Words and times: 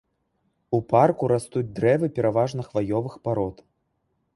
У 0.77 0.79
парку 0.93 1.29
растуць 1.33 1.65
дрэвы 1.77 2.13
пераважна 2.19 2.61
хваёвых 2.71 3.13
парод. 3.27 3.67